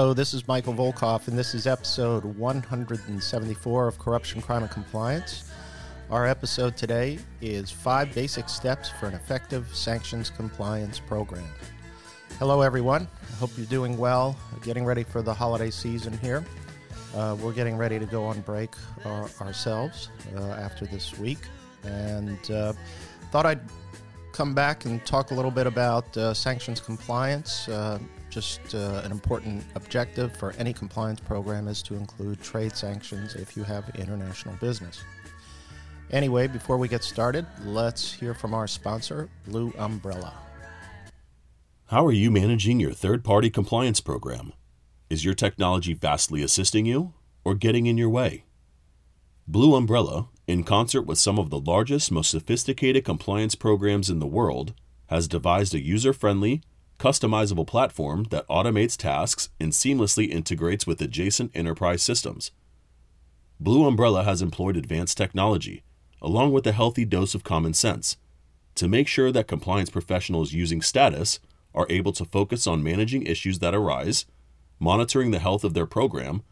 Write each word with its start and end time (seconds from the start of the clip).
Hello, 0.00 0.14
this 0.14 0.32
is 0.32 0.48
Michael 0.48 0.72
Volkov, 0.72 1.28
and 1.28 1.38
this 1.38 1.54
is 1.54 1.66
episode 1.66 2.24
174 2.24 3.86
of 3.86 3.98
Corruption, 3.98 4.40
Crime, 4.40 4.62
and 4.62 4.70
Compliance. 4.70 5.52
Our 6.10 6.26
episode 6.26 6.74
today 6.74 7.18
is 7.42 7.70
Five 7.70 8.14
Basic 8.14 8.48
Steps 8.48 8.88
for 8.88 9.08
an 9.08 9.14
Effective 9.14 9.68
Sanctions 9.76 10.30
Compliance 10.30 10.98
Program. 10.98 11.44
Hello, 12.38 12.62
everyone. 12.62 13.06
I 13.30 13.34
hope 13.34 13.50
you're 13.58 13.66
doing 13.66 13.98
well, 13.98 14.38
getting 14.62 14.86
ready 14.86 15.04
for 15.04 15.20
the 15.20 15.34
holiday 15.34 15.68
season 15.68 16.16
here. 16.16 16.46
Uh, 17.14 17.36
we're 17.38 17.52
getting 17.52 17.76
ready 17.76 17.98
to 17.98 18.06
go 18.06 18.24
on 18.24 18.40
break 18.40 18.70
our, 19.04 19.28
ourselves 19.42 20.08
uh, 20.34 20.52
after 20.52 20.86
this 20.86 21.18
week, 21.18 21.40
and 21.84 22.50
uh, 22.50 22.72
thought 23.30 23.44
I'd 23.44 23.60
come 24.32 24.54
back 24.54 24.86
and 24.86 25.04
talk 25.04 25.30
a 25.30 25.34
little 25.34 25.50
bit 25.50 25.66
about 25.66 26.16
uh, 26.16 26.32
sanctions 26.32 26.80
compliance. 26.80 27.68
Just 28.30 28.74
uh, 28.74 29.02
an 29.04 29.10
important 29.10 29.64
objective 29.74 30.34
for 30.36 30.52
any 30.52 30.72
compliance 30.72 31.20
program 31.20 31.66
is 31.66 31.82
to 31.82 31.94
include 31.94 32.40
trade 32.40 32.76
sanctions 32.76 33.34
if 33.34 33.56
you 33.56 33.64
have 33.64 33.90
international 33.96 34.54
business. 34.60 35.02
Anyway, 36.12 36.46
before 36.46 36.76
we 36.76 36.88
get 36.88 37.02
started, 37.04 37.44
let's 37.64 38.12
hear 38.12 38.32
from 38.34 38.54
our 38.54 38.66
sponsor, 38.66 39.28
Blue 39.46 39.72
Umbrella. 39.78 40.32
How 41.86 42.06
are 42.06 42.12
you 42.12 42.30
managing 42.30 42.78
your 42.78 42.92
third 42.92 43.24
party 43.24 43.50
compliance 43.50 44.00
program? 44.00 44.52
Is 45.08 45.24
your 45.24 45.34
technology 45.34 45.92
vastly 45.92 46.42
assisting 46.42 46.86
you 46.86 47.14
or 47.42 47.56
getting 47.56 47.86
in 47.86 47.98
your 47.98 48.08
way? 48.08 48.44
Blue 49.48 49.74
Umbrella, 49.74 50.28
in 50.46 50.62
concert 50.62 51.02
with 51.02 51.18
some 51.18 51.36
of 51.36 51.50
the 51.50 51.58
largest, 51.58 52.12
most 52.12 52.30
sophisticated 52.30 53.04
compliance 53.04 53.56
programs 53.56 54.08
in 54.08 54.20
the 54.20 54.26
world, 54.26 54.72
has 55.06 55.26
devised 55.26 55.74
a 55.74 55.80
user 55.80 56.12
friendly, 56.12 56.62
customizable 57.00 57.66
platform 57.66 58.24
that 58.24 58.46
automates 58.46 58.96
tasks 58.96 59.48
and 59.58 59.72
seamlessly 59.72 60.28
integrates 60.28 60.86
with 60.86 61.00
adjacent 61.00 61.50
enterprise 61.54 62.02
systems. 62.02 62.50
Blue 63.58 63.86
Umbrella 63.86 64.22
has 64.22 64.42
employed 64.42 64.76
advanced 64.76 65.16
technology, 65.16 65.82
along 66.20 66.52
with 66.52 66.66
a 66.66 66.72
healthy 66.72 67.06
dose 67.06 67.34
of 67.34 67.42
common 67.42 67.72
sense, 67.72 68.18
to 68.74 68.86
make 68.86 69.08
sure 69.08 69.32
that 69.32 69.48
compliance 69.48 69.88
professionals 69.88 70.52
using 70.52 70.82
status 70.82 71.40
are 71.74 71.86
able 71.88 72.12
to 72.12 72.24
focus 72.26 72.66
on 72.66 72.82
managing 72.82 73.22
issues 73.22 73.60
that 73.60 73.74
arise, 73.74 74.26
monitoring 74.78 75.30
the 75.30 75.38
health 75.38 75.64
of 75.64 75.72
their 75.72 75.86
program, 75.86 76.42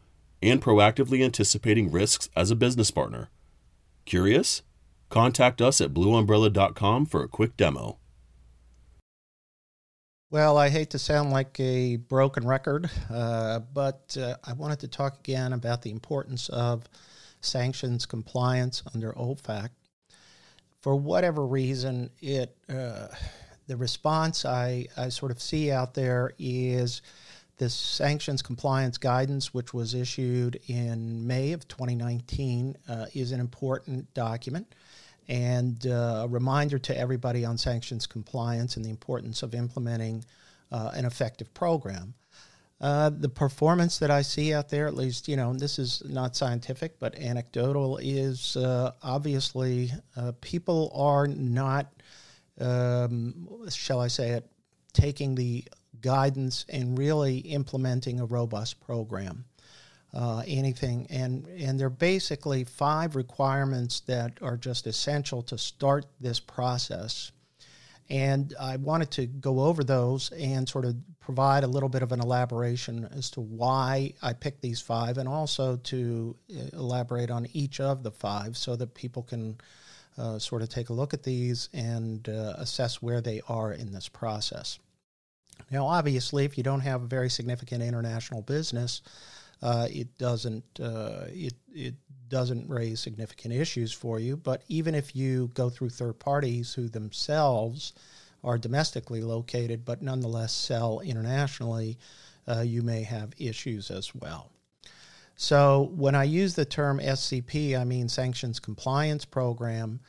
and 0.42 0.62
proactively 0.62 1.22
anticipating 1.22 1.90
risks 1.90 2.30
as 2.34 2.50
a 2.50 2.56
business 2.56 2.90
partner. 2.90 3.28
Curious? 4.06 4.62
Contact 5.10 5.60
us 5.60 5.80
at 5.80 5.92
blueumbrella.com 5.92 7.04
for 7.04 7.22
a 7.22 7.28
quick 7.28 7.54
demo. 7.56 7.98
Well, 10.30 10.58
I 10.58 10.68
hate 10.68 10.90
to 10.90 10.98
sound 10.98 11.30
like 11.30 11.58
a 11.58 11.96
broken 11.96 12.46
record, 12.46 12.90
uh, 13.10 13.60
but 13.60 14.14
uh, 14.20 14.34
I 14.44 14.52
wanted 14.52 14.80
to 14.80 14.88
talk 14.88 15.18
again 15.20 15.54
about 15.54 15.80
the 15.80 15.90
importance 15.90 16.50
of 16.50 16.84
sanctions 17.40 18.04
compliance 18.04 18.82
under 18.92 19.14
OFAC. 19.14 19.70
For 20.82 20.94
whatever 20.96 21.46
reason, 21.46 22.10
it 22.20 22.54
uh, 22.68 23.08
the 23.68 23.78
response 23.78 24.44
I, 24.44 24.88
I 24.98 25.08
sort 25.08 25.32
of 25.32 25.40
see 25.40 25.70
out 25.70 25.94
there 25.94 26.32
is 26.38 27.00
this 27.56 27.72
sanctions 27.72 28.42
compliance 28.42 28.98
guidance, 28.98 29.54
which 29.54 29.72
was 29.72 29.94
issued 29.94 30.60
in 30.66 31.26
May 31.26 31.52
of 31.52 31.66
2019, 31.68 32.76
uh, 32.86 33.06
is 33.14 33.32
an 33.32 33.40
important 33.40 34.12
document 34.12 34.74
and 35.28 35.86
uh, 35.86 36.22
a 36.24 36.28
reminder 36.28 36.78
to 36.78 36.96
everybody 36.96 37.44
on 37.44 37.58
sanctions 37.58 38.06
compliance 38.06 38.76
and 38.76 38.84
the 38.84 38.90
importance 38.90 39.42
of 39.42 39.54
implementing 39.54 40.24
uh, 40.72 40.90
an 40.94 41.04
effective 41.04 41.52
program. 41.54 42.14
Uh, 42.80 43.10
the 43.10 43.28
performance 43.28 43.98
that 43.98 44.10
I 44.10 44.22
see 44.22 44.54
out 44.54 44.68
there, 44.68 44.86
at 44.86 44.94
least, 44.94 45.26
you 45.26 45.36
know, 45.36 45.52
this 45.52 45.78
is 45.80 46.02
not 46.06 46.36
scientific, 46.36 46.98
but 47.00 47.18
anecdotal, 47.18 47.98
is 47.98 48.56
uh, 48.56 48.92
obviously 49.02 49.90
uh, 50.16 50.32
people 50.40 50.92
are 50.94 51.26
not, 51.26 51.92
um, 52.60 53.48
shall 53.68 54.00
I 54.00 54.06
say 54.06 54.30
it, 54.30 54.48
taking 54.92 55.34
the 55.34 55.64
guidance 56.00 56.64
and 56.68 56.96
really 56.96 57.38
implementing 57.38 58.20
a 58.20 58.26
robust 58.26 58.80
program. 58.80 59.44
Uh, 60.14 60.42
anything, 60.46 61.06
and 61.10 61.46
and 61.48 61.78
there 61.78 61.88
are 61.88 61.90
basically 61.90 62.64
five 62.64 63.14
requirements 63.14 64.00
that 64.00 64.32
are 64.40 64.56
just 64.56 64.86
essential 64.86 65.42
to 65.42 65.58
start 65.58 66.06
this 66.18 66.40
process. 66.40 67.30
And 68.08 68.54
I 68.58 68.76
wanted 68.76 69.10
to 69.10 69.26
go 69.26 69.60
over 69.60 69.84
those 69.84 70.30
and 70.30 70.66
sort 70.66 70.86
of 70.86 70.96
provide 71.20 71.62
a 71.62 71.66
little 71.66 71.90
bit 71.90 72.02
of 72.02 72.12
an 72.12 72.20
elaboration 72.20 73.06
as 73.14 73.28
to 73.32 73.42
why 73.42 74.14
I 74.22 74.32
picked 74.32 74.62
these 74.62 74.80
five, 74.80 75.18
and 75.18 75.28
also 75.28 75.76
to 75.76 76.34
uh, 76.50 76.78
elaborate 76.78 77.30
on 77.30 77.46
each 77.52 77.78
of 77.78 78.02
the 78.02 78.10
five 78.10 78.56
so 78.56 78.76
that 78.76 78.94
people 78.94 79.22
can 79.22 79.58
uh, 80.16 80.38
sort 80.38 80.62
of 80.62 80.70
take 80.70 80.88
a 80.88 80.94
look 80.94 81.12
at 81.12 81.22
these 81.22 81.68
and 81.74 82.26
uh, 82.30 82.54
assess 82.56 83.02
where 83.02 83.20
they 83.20 83.42
are 83.46 83.74
in 83.74 83.92
this 83.92 84.08
process. 84.08 84.78
Now, 85.70 85.86
obviously, 85.86 86.46
if 86.46 86.56
you 86.56 86.64
don't 86.64 86.80
have 86.80 87.02
a 87.02 87.06
very 87.06 87.28
significant 87.28 87.82
international 87.82 88.40
business, 88.40 89.02
uh, 89.62 89.88
it 89.90 90.16
doesn't 90.18 90.64
uh, 90.80 91.24
it 91.28 91.54
it 91.74 91.94
doesn't 92.28 92.68
raise 92.68 93.00
significant 93.00 93.54
issues 93.54 93.92
for 93.92 94.18
you. 94.20 94.36
But 94.36 94.62
even 94.68 94.94
if 94.94 95.16
you 95.16 95.50
go 95.54 95.70
through 95.70 95.90
third 95.90 96.18
parties 96.18 96.74
who 96.74 96.88
themselves 96.88 97.94
are 98.44 98.58
domestically 98.58 99.22
located 99.22 99.84
but 99.84 100.02
nonetheless 100.02 100.52
sell 100.52 101.00
internationally, 101.00 101.98
uh, 102.46 102.60
you 102.60 102.82
may 102.82 103.02
have 103.02 103.32
issues 103.38 103.90
as 103.90 104.14
well. 104.14 104.50
So 105.36 105.92
when 105.94 106.14
I 106.14 106.24
use 106.24 106.54
the 106.54 106.64
term 106.64 106.98
SCP, 106.98 107.78
I 107.78 107.84
mean 107.84 108.08
Sanctions 108.08 108.58
Compliance 108.60 109.24
Program. 109.24 110.00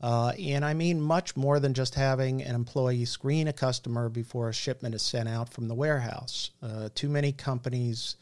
Uh, 0.00 0.32
and 0.38 0.64
I 0.64 0.74
mean 0.74 1.00
much 1.00 1.36
more 1.36 1.58
than 1.58 1.74
just 1.74 1.96
having 1.96 2.40
an 2.42 2.54
employee 2.54 3.04
screen 3.04 3.48
a 3.48 3.52
customer 3.52 4.08
before 4.08 4.48
a 4.48 4.54
shipment 4.54 4.94
is 4.94 5.02
sent 5.02 5.28
out 5.28 5.52
from 5.52 5.66
the 5.66 5.74
warehouse. 5.74 6.52
Uh, 6.62 6.88
too 6.94 7.08
many 7.08 7.32
companies 7.32 8.14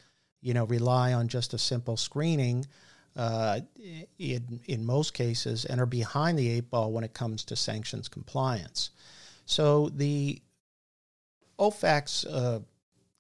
you 0.47 0.55
know, 0.55 0.65
rely 0.67 1.13
on 1.13 1.27
just 1.27 1.55
a 1.55 1.59
simple 1.59 1.97
screening 1.97 2.65
uh, 3.17 3.59
in, 4.21 4.61
in 4.67 4.87
most 4.87 5.13
cases 5.13 5.65
and 5.65 5.81
are 5.81 5.87
behind 5.87 6.39
the 6.39 6.49
eight 6.49 6.71
ball 6.71 6.93
when 6.93 7.03
it 7.03 7.13
comes 7.13 7.43
to 7.43 7.57
sanctions 7.57 8.07
compliance. 8.07 8.91
So 9.45 9.89
the 9.89 10.41
OFAC's 11.59 12.27
uh, 12.27 12.61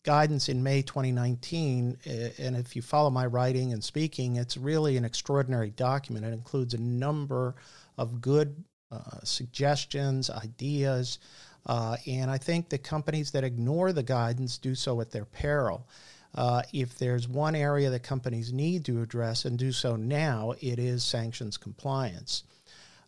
guidance 0.04 0.48
in 0.48 0.62
May 0.62 0.82
2019, 0.82 1.96
uh, 2.06 2.10
and 2.38 2.56
if 2.56 2.76
you 2.76 2.82
follow 2.82 3.10
my 3.10 3.26
writing 3.26 3.72
and 3.72 3.82
speaking, 3.82 4.36
it's 4.36 4.56
really 4.56 4.96
an 4.96 5.04
extraordinary 5.04 5.70
document. 5.70 6.24
It 6.24 6.32
includes 6.32 6.74
a 6.74 6.80
number 6.80 7.56
of 7.98 8.20
good 8.20 8.54
uh, 8.92 9.18
suggestions, 9.24 10.30
ideas, 10.30 11.18
uh, 11.66 11.96
and 12.06 12.30
I 12.30 12.38
think 12.38 12.68
the 12.68 12.78
companies 12.78 13.32
that 13.32 13.42
ignore 13.42 13.92
the 13.92 14.04
guidance 14.04 14.58
do 14.58 14.76
so 14.76 15.00
at 15.00 15.10
their 15.10 15.24
peril. 15.24 15.88
Uh, 16.36 16.62
if 16.72 16.98
there's 16.98 17.26
one 17.26 17.54
area 17.54 17.88
that 17.90 18.02
companies 18.02 18.52
need 18.52 18.84
to 18.84 19.02
address 19.02 19.44
and 19.44 19.58
do 19.58 19.72
so 19.72 19.96
now, 19.96 20.52
it 20.60 20.78
is 20.78 21.02
sanctions 21.02 21.56
compliance. 21.56 22.44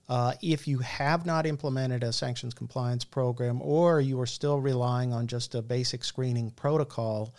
Uh, 0.08 0.32
if 0.40 0.66
you 0.66 0.78
have 0.78 1.26
not 1.26 1.44
implemented 1.44 2.02
a 2.02 2.12
sanctions 2.12 2.54
compliance 2.54 3.04
program 3.04 3.60
or 3.60 4.00
you 4.00 4.18
are 4.18 4.26
still 4.26 4.58
relying 4.58 5.12
on 5.12 5.26
just 5.26 5.54
a 5.54 5.60
basic 5.60 6.02
screening 6.02 6.50
protocol, 6.50 7.34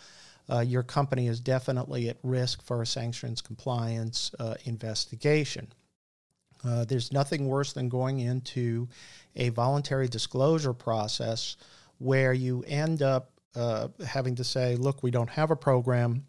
uh, 0.48 0.60
your 0.60 0.84
company 0.84 1.26
is 1.26 1.40
definitely 1.40 2.08
at 2.08 2.16
risk 2.22 2.62
for 2.62 2.82
a 2.82 2.86
sanctions 2.86 3.40
compliance 3.40 4.32
uh, 4.38 4.54
investigation. 4.64 5.66
Uh, 6.64 6.84
there's 6.84 7.12
nothing 7.12 7.46
worse 7.46 7.72
than 7.72 7.88
going 7.88 8.20
into 8.20 8.88
a 9.34 9.48
voluntary 9.48 10.06
disclosure 10.06 10.72
process 10.72 11.56
where 11.98 12.32
you 12.32 12.64
end 12.66 13.02
up 13.02 13.30
uh, 13.54 13.88
having 14.06 14.36
to 14.36 14.44
say, 14.44 14.76
look, 14.76 15.02
we 15.02 15.10
don't 15.10 15.30
have 15.30 15.50
a 15.50 15.56
program. 15.56 16.26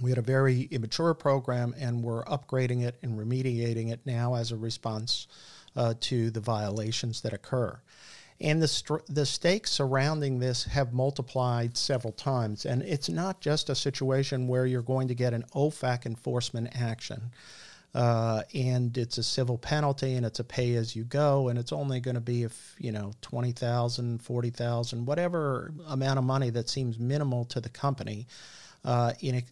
We 0.00 0.10
had 0.10 0.18
a 0.18 0.22
very 0.22 0.62
immature 0.62 1.14
program, 1.14 1.74
and 1.78 2.02
we're 2.02 2.24
upgrading 2.24 2.82
it 2.82 2.98
and 3.02 3.18
remediating 3.18 3.92
it 3.92 4.00
now 4.04 4.34
as 4.34 4.50
a 4.50 4.56
response 4.56 5.28
uh, 5.76 5.94
to 6.00 6.30
the 6.30 6.40
violations 6.40 7.20
that 7.22 7.32
occur. 7.32 7.80
And 8.40 8.60
the, 8.60 8.68
str- 8.68 8.96
the 9.08 9.24
stakes 9.24 9.70
surrounding 9.70 10.40
this 10.40 10.64
have 10.64 10.92
multiplied 10.92 11.76
several 11.76 12.12
times. 12.12 12.66
And 12.66 12.82
it's 12.82 13.08
not 13.08 13.40
just 13.40 13.70
a 13.70 13.74
situation 13.74 14.48
where 14.48 14.66
you're 14.66 14.82
going 14.82 15.08
to 15.08 15.14
get 15.14 15.34
an 15.34 15.44
OFAC 15.54 16.04
enforcement 16.04 16.70
action. 16.74 17.30
Uh, 17.94 18.42
and 18.54 18.98
it's 18.98 19.18
a 19.18 19.22
civil 19.22 19.56
penalty 19.56 20.14
and 20.14 20.26
it's 20.26 20.40
a 20.40 20.44
pay 20.44 20.74
as 20.74 20.96
you 20.96 21.04
go 21.04 21.46
and 21.46 21.56
it's 21.56 21.72
only 21.72 22.00
going 22.00 22.16
to 22.16 22.20
be 22.20 22.42
if 22.42 22.74
you 22.76 22.90
know 22.90 23.12
20,000 23.20 24.20
40,000 24.20 25.06
whatever 25.06 25.72
amount 25.86 26.18
of 26.18 26.24
money 26.24 26.50
that 26.50 26.68
seems 26.68 26.98
minimal 26.98 27.44
to 27.44 27.60
the 27.60 27.68
company 27.68 28.26
uh, 28.84 29.12
in 29.20 29.42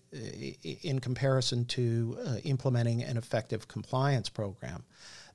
in 0.83 0.99
comparison 0.99 1.65
to 1.65 2.19
uh, 2.27 2.37
implementing 2.45 3.03
an 3.03 3.17
effective 3.17 3.67
compliance 3.69 4.29
program. 4.29 4.85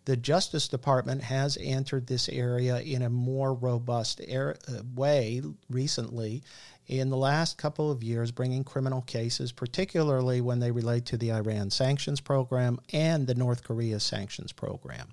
The 0.06 0.16
Justice 0.16 0.70
Department 0.70 1.24
has 1.24 1.58
entered 1.60 2.08
this 2.08 2.30
area 2.30 2.80
in 2.80 3.02
a 3.02 3.10
more 3.10 3.54
robust 3.54 4.22
er- 4.22 4.58
way 4.96 5.42
recently 5.70 6.44
in 6.88 7.10
the 7.10 7.18
last 7.18 7.58
couple 7.58 7.92
of 7.92 8.04
years, 8.04 8.32
bringing 8.32 8.64
criminal 8.64 9.02
cases, 9.02 9.52
particularly 9.52 10.40
when 10.42 10.60
they 10.60 10.72
relate 10.72 11.06
to 11.06 11.18
the 11.18 11.32
Iran 11.32 11.70
sanctions 11.70 12.22
program 12.22 12.80
and 12.94 13.28
the 13.28 13.36
North 13.36 13.64
Korea 13.64 14.00
sanctions 14.00 14.52
program. 14.52 15.10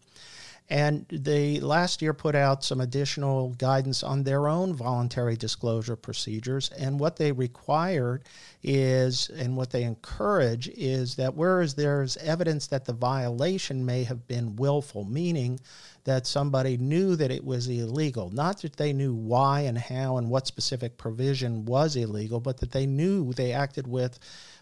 And 0.70 1.04
they 1.10 1.60
last 1.60 2.00
year 2.00 2.14
put 2.14 2.34
out 2.34 2.64
some 2.64 2.80
additional 2.80 3.50
guidance 3.50 4.02
on 4.02 4.22
their 4.22 4.48
own 4.48 4.74
voluntary 4.74 5.36
disclosure 5.36 5.94
procedures. 5.94 6.70
And 6.70 6.98
what 6.98 7.16
they 7.16 7.32
required 7.32 8.24
is, 8.62 9.28
and 9.28 9.58
what 9.58 9.70
they 9.70 9.82
encourage 9.84 10.68
is 10.68 11.16
that 11.16 11.34
whereas 11.34 11.74
there's 11.74 12.16
evidence 12.16 12.66
that 12.68 12.86
the 12.86 12.94
violation 12.94 13.84
may 13.84 14.04
have 14.04 14.26
been 14.26 14.56
willful, 14.56 15.04
meaning 15.04 15.60
that 16.04 16.26
somebody 16.26 16.78
knew 16.78 17.14
that 17.16 17.30
it 17.30 17.44
was 17.44 17.68
illegal, 17.68 18.30
not 18.30 18.62
that 18.62 18.76
they 18.76 18.92
knew 18.94 19.14
why 19.14 19.60
and 19.60 19.76
how 19.76 20.16
and 20.16 20.30
what 20.30 20.46
specific 20.46 20.96
provision 20.96 21.66
was 21.66 21.94
illegal, 21.94 22.40
but 22.40 22.58
that 22.58 22.72
they 22.72 22.86
knew 22.86 23.32
they 23.34 23.52
acted 23.52 23.86
with 23.86 24.18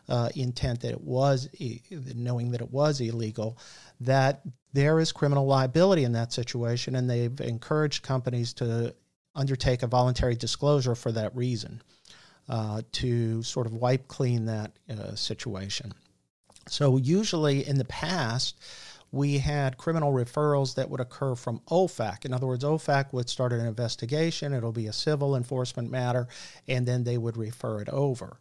uh, 0.09 0.29
intent 0.35 0.81
that 0.81 0.91
it 0.91 1.01
was, 1.01 1.49
knowing 2.15 2.51
that 2.51 2.61
it 2.61 2.73
was 2.73 3.01
illegal, 3.01 3.57
that 4.01 4.43
there 4.73 4.99
is 4.99 5.13
criminal 5.13 5.47
liability 5.47 6.05
in 6.05 6.13
that 6.13 6.33
situation, 6.33 6.97
and 6.97 7.09
they've 7.09 7.41
encouraged 7.41 8.03
companies 8.03 8.53
to 8.55 8.95
undertake 9.35 9.83
a 9.83 9.87
voluntary 9.87 10.35
disclosure 10.35 10.95
for 10.95 11.13
that 11.13 11.35
reason 11.35 11.83
uh, 12.49 12.83
to 12.93 13.43
sort 13.43 13.67
of 13.67 13.75
wipe 13.75 14.09
clean 14.09 14.47
that 14.47 14.73
uh, 14.91 15.15
situation. 15.15 15.93
So, 16.69 16.97
usually 16.97 17.67
in 17.67 17.77
the 17.77 17.85
past, 17.85 18.61
we 19.11 19.39
had 19.39 19.77
criminal 19.77 20.13
referrals 20.13 20.75
that 20.77 20.89
would 20.89 21.01
occur 21.01 21.35
from 21.35 21.61
OFAC. 21.71 22.25
In 22.25 22.33
other 22.33 22.47
words, 22.47 22.65
OFAC 22.65 23.13
would 23.13 23.29
start 23.29 23.53
an 23.53 23.61
investigation, 23.61 24.55
it'll 24.55 24.73
be 24.73 24.87
a 24.87 24.93
civil 24.93 25.37
enforcement 25.37 25.91
matter, 25.91 26.29
and 26.67 26.87
then 26.87 27.05
they 27.05 27.19
would 27.19 27.37
refer 27.37 27.81
it 27.81 27.89
over. 27.91 28.39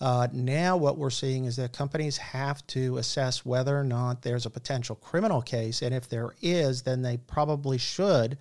Uh, 0.00 0.26
now, 0.32 0.76
what 0.76 0.98
we're 0.98 1.10
seeing 1.10 1.44
is 1.44 1.56
that 1.56 1.72
companies 1.72 2.16
have 2.16 2.66
to 2.66 2.98
assess 2.98 3.44
whether 3.44 3.78
or 3.78 3.84
not 3.84 4.22
there's 4.22 4.46
a 4.46 4.50
potential 4.50 4.96
criminal 4.96 5.40
case, 5.40 5.82
and 5.82 5.94
if 5.94 6.08
there 6.08 6.34
is, 6.42 6.82
then 6.82 7.02
they 7.02 7.16
probably 7.16 7.78
should 7.78 8.36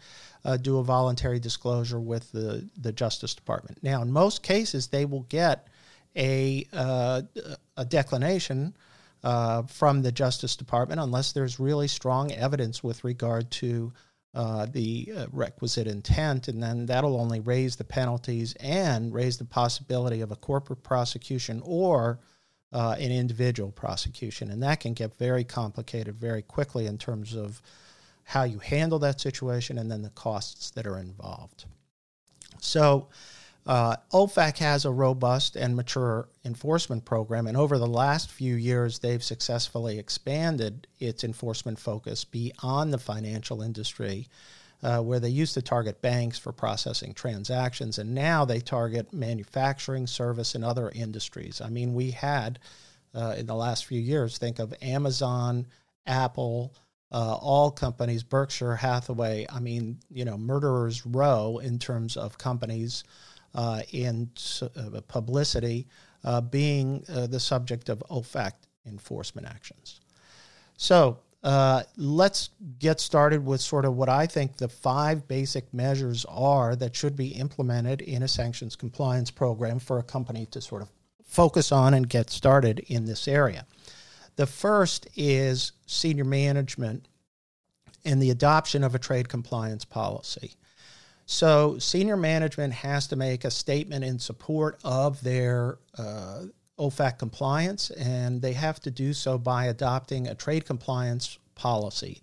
uh, 0.46 0.58
do 0.58 0.80
a 0.80 0.84
voluntary 0.84 1.40
disclosure 1.40 2.00
with 2.00 2.32
the, 2.32 2.68
the 2.78 2.92
Justice 2.92 3.36
Department. 3.36 3.78
Now, 3.84 4.02
in 4.02 4.12
most 4.12 4.44
cases, 4.44 4.88
they 4.88 5.06
will 5.06 5.26
get 5.30 5.68
a, 6.16 6.66
uh, 6.74 7.22
a 7.78 7.86
declination. 7.86 8.76
Uh, 9.26 9.62
from 9.64 10.02
the 10.02 10.12
Justice 10.12 10.58
Department, 10.58 11.00
unless 11.00 11.32
there's 11.32 11.58
really 11.58 11.88
strong 11.88 12.34
evidence 12.34 12.84
with 12.84 13.06
regard 13.06 13.50
to 13.50 13.94
uh, 14.33 14.65
the 14.65 15.13
uh, 15.15 15.25
requisite 15.31 15.85
intent, 15.88 16.47
and 16.47 16.62
then 16.62 16.85
that'll 16.88 17.19
only 17.19 17.39
raise 17.39 17.75
the 17.75 17.83
penalties 17.83 18.53
and 18.59 19.13
raise 19.13 19.38
the 19.38 19.45
possibility 19.45 20.21
of 20.21 20.31
a 20.31 20.35
corporate 20.35 20.81
prosecution 20.81 21.62
or 21.63 22.19
uh, 22.71 22.95
an 23.00 23.12
individual 23.12 23.71
prosecution. 23.71 24.50
And 24.50 24.63
that 24.63 24.80
can 24.80 24.94
get 24.94 25.18
very 25.19 25.44
complicated 25.44 26.15
very 26.15 26.41
quickly 26.41 26.88
in 26.88 26.97
terms 26.97 27.35
of 27.35 27.62
how 28.24 28.44
you 28.44 28.57
handle 28.57 29.00
that 29.00 29.21
situation 29.21 29.77
and 29.77 29.91
then 29.91 30.01
the 30.01 30.09
costs 30.09 30.71
that 30.71 30.88
are 30.88 30.97
involved. 30.97 31.65
So, 32.59 33.09
uh, 33.65 33.95
OFAC 34.12 34.57
has 34.57 34.83
a 34.83 34.92
robust 34.92 35.56
and 35.56 35.75
mature 35.75 36.27
enforcement 36.44 37.06
program, 37.06 37.48
and 37.48 37.56
over 37.56 37.77
the 37.77 37.88
last 37.88 38.30
few 38.30 38.56
years, 38.56 39.00
they've 39.00 39.24
successfully 39.24 39.98
expanded 39.98 40.88
its 41.00 41.24
enforcement 41.24 41.80
focus 41.80 42.25
beyond 42.25 42.92
the 42.92 42.98
financial 42.98 43.62
industry, 43.62 44.27
uh, 44.81 45.00
where 45.00 45.21
they 45.21 45.30
used 45.30 45.54
to 45.54 45.62
target 45.62 46.01
banks 46.01 46.38
for 46.38 46.51
processing 46.51 47.13
transactions, 47.13 48.00
and 48.00 48.13
now 48.13 48.44
they 48.44 48.60
target 48.60 49.13
manufacturing, 49.13 50.07
service, 50.07 50.56
and 50.56 50.66
other 50.66 50.92
industries. 50.94 51.62
I 51.62 51.69
mean, 51.69 51.94
we 51.94 52.12
had 52.12 52.59
uh, 53.16 53.36
in 53.38 53.45
the 53.45 53.56
last 53.56 53.86
few 53.86 54.01
years, 54.01 54.38
think 54.38 54.59
of 54.59 54.74
Amazon, 54.81 55.68
Apple, 56.06 56.74
uh, 57.13 57.38
all 57.39 57.71
companies, 57.71 58.24
Berkshire 58.24 58.75
Hathaway, 58.75 59.45
I 59.50 59.59
mean, 59.59 60.00
you 60.12 60.25
know, 60.25 60.38
murderers 60.38 61.06
row 61.06 61.59
in 61.59 61.80
terms 61.80 62.18
of 62.18 62.38
companies 62.38 63.06
uh, 63.56 63.82
in 63.92 64.30
uh, 64.62 65.02
publicity 65.08 65.88
uh, 66.24 66.42
being 66.42 67.04
the 67.08 67.40
subject 67.40 67.90
of 67.90 68.04
OFAC 68.10 68.54
enforcement 68.86 69.48
actions. 69.48 70.02
So 70.78 71.20
uh, 71.44 71.84
let's 71.98 72.52
get 72.80 73.02
started 73.02 73.46
with 73.46 73.60
sort 73.60 73.84
of 73.84 73.96
what 73.96 74.08
I 74.08 74.26
think 74.26 74.58
the 74.58 74.70
five 74.70 75.28
basic 75.28 75.74
measures 75.74 76.26
are 76.30 76.76
that 76.78 76.96
should 76.96 77.16
be 77.18 77.30
implemented 77.30 78.02
in 78.02 78.24
a 78.24 78.28
sanctions 78.28 78.76
compliance 78.76 79.30
program 79.30 79.80
for 79.80 80.00
a 80.00 80.04
company 80.04 80.46
to 80.48 80.62
sort 80.62 80.82
of 80.82 80.90
focus 81.26 81.72
on 81.72 81.94
and 81.94 82.08
get 82.08 82.30
started 82.30 82.80
in 82.88 83.06
this 83.06 83.28
area. 83.28 83.66
The 84.38 84.46
first 84.48 85.08
is 85.16 85.74
senior 85.86 86.24
management 86.24 87.08
and 88.06 88.22
the 88.22 88.32
adoption 88.32 88.84
of 88.84 88.96
a 88.96 89.00
trade 89.00 89.28
compliance 89.28 89.86
policy. 89.86 90.56
So, 91.25 91.78
senior 91.80 92.18
management 92.18 92.74
has 92.74 93.08
to 93.08 93.16
make 93.16 93.46
a 93.46 93.52
statement 93.52 94.04
in 94.04 94.20
support 94.20 94.80
of 94.84 95.22
their 95.24 95.78
uh, 95.98 96.44
OFAC 96.78 97.18
compliance, 97.18 97.92
and 97.92 98.42
they 98.42 98.54
have 98.54 98.80
to 98.81 98.92
do 98.92 99.14
so 99.14 99.38
by 99.38 99.66
adopting 99.66 100.28
a 100.28 100.36
trade 100.36 100.66
compliance 100.66 101.38
policy. 101.56 102.19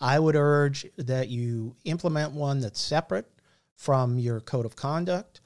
I 0.00 0.18
would 0.18 0.36
urge 0.36 0.86
that 0.96 1.28
you 1.28 1.74
implement 1.84 2.32
one 2.32 2.60
that's 2.60 2.80
separate 2.80 3.26
from 3.74 4.18
your 4.18 4.40
code 4.40 4.66
of 4.66 4.76
conduct, 4.76 5.40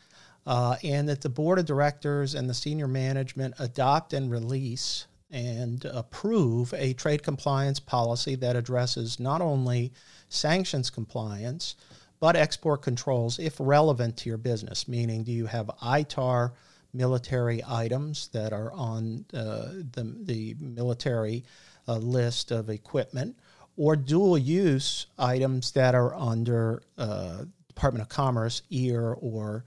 uh, 0.46 0.76
and 0.84 1.08
that 1.08 1.22
the 1.22 1.28
board 1.28 1.58
of 1.58 1.66
directors 1.66 2.34
and 2.34 2.50
the 2.50 2.54
senior 2.54 2.88
management 2.88 3.54
adopt 3.58 4.12
and 4.12 4.30
release 4.30 5.06
and 5.30 5.84
approve 5.84 6.74
a 6.76 6.92
trade 6.94 7.22
compliance 7.22 7.78
policy 7.78 8.34
that 8.34 8.56
addresses 8.56 9.20
not 9.20 9.40
only 9.40 9.92
sanctions 10.28 10.90
compliance 10.90 11.76
but 12.20 12.36
export 12.36 12.82
controls 12.82 13.38
if 13.38 13.56
relevant 13.58 14.16
to 14.18 14.28
your 14.28 14.38
business, 14.38 14.86
meaning 14.86 15.24
do 15.24 15.32
you 15.32 15.46
have 15.46 15.70
ITAR 15.82 16.52
military 16.92 17.62
items 17.66 18.28
that 18.32 18.52
are 18.52 18.72
on 18.72 19.24
uh, 19.32 19.72
the, 19.92 20.14
the 20.24 20.54
military 20.60 21.44
uh, 21.88 21.96
list 21.96 22.50
of 22.50 22.68
equipment, 22.68 23.36
or 23.76 23.96
dual 23.96 24.36
use 24.36 25.06
items 25.18 25.72
that 25.72 25.94
are 25.94 26.14
under 26.14 26.82
uh, 26.98 27.44
Department 27.68 28.02
of 28.02 28.08
Commerce, 28.08 28.62
EAR, 28.70 29.14
or 29.14 29.64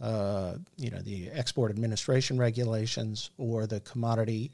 uh, 0.00 0.54
you 0.76 0.90
know 0.90 1.00
the 1.00 1.28
Export 1.30 1.70
Administration 1.70 2.38
regulations, 2.38 3.30
or 3.38 3.66
the 3.66 3.80
commodity 3.80 4.52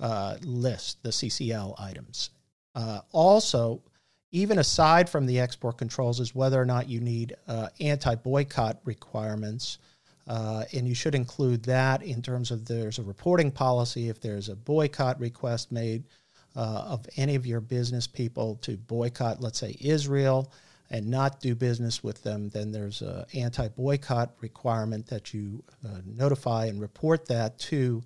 uh, 0.00 0.36
list, 0.42 1.02
the 1.02 1.10
CCL 1.10 1.74
items. 1.78 2.30
Uh, 2.74 3.00
also, 3.12 3.82
even 4.34 4.58
aside 4.58 5.08
from 5.08 5.26
the 5.26 5.38
export 5.38 5.78
controls, 5.78 6.18
is 6.18 6.34
whether 6.34 6.60
or 6.60 6.64
not 6.64 6.88
you 6.88 7.00
need 7.00 7.36
uh, 7.46 7.68
anti 7.80 8.16
boycott 8.16 8.80
requirements. 8.84 9.78
Uh, 10.26 10.64
and 10.72 10.88
you 10.88 10.94
should 10.94 11.14
include 11.14 11.62
that 11.62 12.02
in 12.02 12.20
terms 12.20 12.50
of 12.50 12.66
there's 12.66 12.98
a 12.98 13.02
reporting 13.02 13.50
policy 13.50 14.08
if 14.08 14.20
there's 14.20 14.48
a 14.48 14.56
boycott 14.56 15.20
request 15.20 15.70
made 15.70 16.02
uh, 16.56 16.84
of 16.88 17.06
any 17.16 17.34
of 17.34 17.46
your 17.46 17.60
business 17.60 18.06
people 18.06 18.56
to 18.56 18.76
boycott, 18.76 19.40
let's 19.40 19.58
say, 19.58 19.76
Israel 19.80 20.50
and 20.90 21.06
not 21.06 21.40
do 21.40 21.54
business 21.54 22.02
with 22.02 22.22
them, 22.22 22.48
then 22.48 22.72
there's 22.72 23.02
an 23.02 23.24
anti 23.34 23.68
boycott 23.68 24.32
requirement 24.40 25.06
that 25.06 25.32
you 25.32 25.62
uh, 25.86 26.00
notify 26.04 26.66
and 26.66 26.80
report 26.80 27.26
that 27.28 27.56
to 27.58 28.02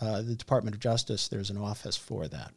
uh, 0.00 0.22
the 0.22 0.34
Department 0.34 0.74
of 0.74 0.80
Justice. 0.80 1.28
There's 1.28 1.50
an 1.50 1.58
office 1.58 1.96
for 1.96 2.26
that. 2.26 2.52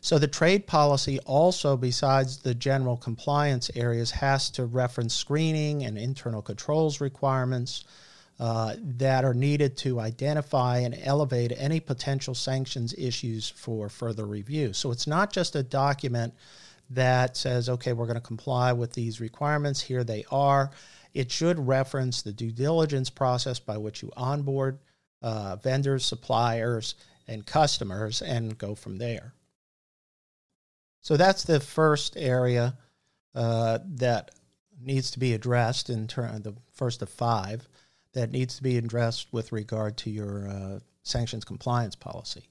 So 0.00 0.18
the 0.18 0.28
trade 0.28 0.66
policy 0.66 1.18
also, 1.20 1.76
besides 1.76 2.38
the 2.38 2.54
general 2.54 2.96
compliance 2.96 3.70
areas, 3.74 4.10
has 4.12 4.50
to 4.50 4.64
reference 4.64 5.14
screening 5.14 5.84
and 5.84 5.98
internal 5.98 6.42
controls 6.42 7.00
requirements 7.00 7.84
uh, 8.38 8.76
that 8.78 9.24
are 9.24 9.34
needed 9.34 9.76
to 9.76 9.98
identify 9.98 10.78
and 10.78 10.96
elevate 11.02 11.52
any 11.56 11.80
potential 11.80 12.34
sanctions 12.34 12.94
issues 12.96 13.48
for 13.48 13.88
further 13.88 14.26
review. 14.26 14.72
So 14.72 14.92
it's 14.92 15.08
not 15.08 15.32
just 15.32 15.56
a 15.56 15.62
document 15.64 16.34
that 16.90 17.36
says, 17.36 17.68
okay, 17.68 17.92
we're 17.92 18.06
going 18.06 18.14
to 18.14 18.20
comply 18.20 18.72
with 18.72 18.92
these 18.92 19.20
requirements. 19.20 19.80
Here 19.80 20.04
they 20.04 20.24
are. 20.30 20.70
It 21.14 21.32
should 21.32 21.58
reference 21.58 22.22
the 22.22 22.32
due 22.32 22.52
diligence 22.52 23.10
process 23.10 23.58
by 23.58 23.76
which 23.76 24.02
you 24.02 24.12
onboard 24.16 24.78
uh, 25.20 25.56
vendors, 25.56 26.04
suppliers, 26.04 26.94
and 27.26 27.44
customers 27.44 28.22
and 28.22 28.56
go 28.56 28.74
from 28.74 28.98
there. 28.98 29.34
So 31.08 31.16
that's 31.16 31.44
the 31.44 31.58
first 31.58 32.18
area 32.18 32.76
uh, 33.34 33.78
that 33.94 34.30
needs 34.78 35.10
to 35.12 35.18
be 35.18 35.32
addressed 35.32 35.88
in 35.88 36.06
terms 36.06 36.42
the 36.42 36.52
first 36.74 37.00
of 37.00 37.08
five 37.08 37.66
that 38.12 38.30
needs 38.30 38.56
to 38.56 38.62
be 38.62 38.76
addressed 38.76 39.32
with 39.32 39.50
regard 39.50 39.96
to 39.96 40.10
your 40.10 40.46
uh, 40.46 40.80
sanctions 41.04 41.46
compliance 41.46 41.96
policy. 41.96 42.46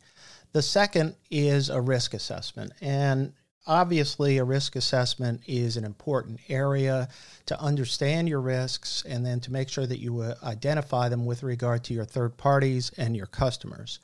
The 0.54 0.64
second 0.64 1.14
is 1.30 1.70
a 1.70 1.80
risk 1.80 2.16
assessment. 2.16 2.72
And 2.82 3.32
obviously, 3.68 4.40
a 4.40 4.44
risk 4.44 4.76
assessment 4.76 5.44
is 5.46 5.78
an 5.78 5.86
important 5.86 6.40
area 6.50 7.10
to 7.46 7.62
understand 7.62 8.28
your 8.28 8.42
risks 8.42 9.04
and 9.08 9.24
then 9.24 9.40
to 9.42 9.52
make 9.52 9.70
sure 9.70 9.86
that 9.86 10.00
you 10.00 10.22
uh, 10.22 10.34
identify 10.42 11.10
them 11.10 11.28
with 11.28 11.44
regard 11.44 11.84
to 11.84 11.94
your 11.94 12.06
third 12.06 12.38
parties 12.38 12.92
and 12.98 13.16
your 13.16 13.28
customers. 13.28 14.00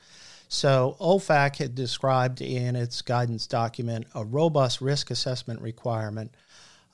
So, 0.47 0.95
OFAC 0.99 1.57
had 1.57 1.75
described 1.75 2.41
in 2.41 2.75
its 2.75 3.01
guidance 3.01 3.47
document 3.47 4.07
a 4.13 4.23
robust 4.23 4.81
risk 4.81 5.09
assessment 5.09 5.61
requirement 5.61 6.35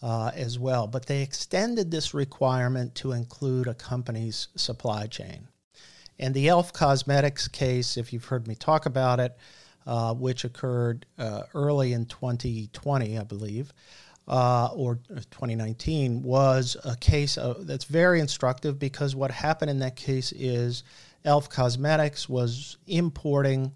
uh, 0.01 0.31
as 0.33 0.57
well, 0.57 0.87
but 0.87 1.05
they 1.05 1.21
extended 1.21 1.91
this 1.91 2.13
requirement 2.13 2.95
to 2.95 3.11
include 3.11 3.67
a 3.67 3.73
company's 3.73 4.47
supply 4.55 5.07
chain. 5.07 5.47
And 6.17 6.33
the 6.33 6.49
Elf 6.49 6.73
Cosmetics 6.73 7.47
case, 7.47 7.97
if 7.97 8.11
you've 8.11 8.25
heard 8.25 8.47
me 8.47 8.55
talk 8.55 8.85
about 8.85 9.19
it, 9.19 9.37
uh, 9.87 10.13
which 10.13 10.43
occurred 10.43 11.05
uh, 11.17 11.43
early 11.53 11.93
in 11.93 12.05
2020, 12.05 13.17
I 13.17 13.23
believe, 13.23 13.73
uh, 14.27 14.69
or 14.73 14.99
2019, 15.07 16.21
was 16.21 16.77
a 16.83 16.95
case 16.97 17.37
of, 17.37 17.65
that's 17.65 17.85
very 17.85 18.19
instructive 18.19 18.77
because 18.77 19.15
what 19.15 19.31
happened 19.31 19.71
in 19.71 19.79
that 19.79 19.95
case 19.95 20.31
is 20.33 20.83
Elf 21.25 21.49
Cosmetics 21.49 22.29
was 22.29 22.77
importing 22.87 23.73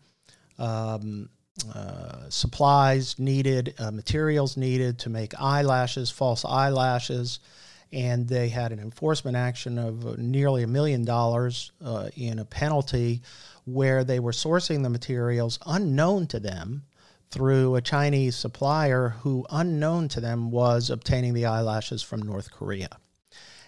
um, 0.57 1.29
uh, 1.73 2.29
supplies 2.29 3.19
needed, 3.19 3.75
uh, 3.79 3.91
materials 3.91 4.57
needed 4.57 4.99
to 4.99 5.09
make 5.09 5.39
eyelashes, 5.39 6.09
false 6.09 6.45
eyelashes, 6.45 7.39
and 7.91 8.27
they 8.27 8.49
had 8.49 8.71
an 8.71 8.79
enforcement 8.79 9.37
action 9.37 9.77
of 9.77 10.17
nearly 10.17 10.63
a 10.63 10.67
million 10.67 11.05
dollars 11.05 11.71
uh, 11.83 12.09
in 12.15 12.39
a 12.39 12.45
penalty 12.45 13.21
where 13.65 14.03
they 14.03 14.19
were 14.19 14.31
sourcing 14.31 14.81
the 14.81 14.89
materials 14.89 15.59
unknown 15.65 16.25
to 16.27 16.39
them 16.39 16.83
through 17.29 17.75
a 17.75 17.81
Chinese 17.81 18.35
supplier 18.35 19.09
who, 19.09 19.45
unknown 19.49 20.07
to 20.07 20.19
them, 20.19 20.51
was 20.51 20.89
obtaining 20.89 21.33
the 21.33 21.45
eyelashes 21.45 22.01
from 22.03 22.21
North 22.21 22.51
Korea. 22.51 22.89